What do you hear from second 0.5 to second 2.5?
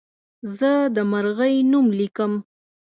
زه د مرغۍ نوم لیکم.